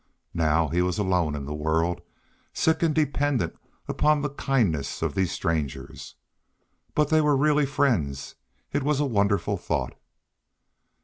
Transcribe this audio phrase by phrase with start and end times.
[0.33, 2.01] Now he was alone in the world,
[2.53, 3.55] sick and dependent
[3.87, 6.15] upon the kindness of these strangers.
[6.95, 8.33] But they were really friends
[8.73, 9.93] it was a wonderful thought.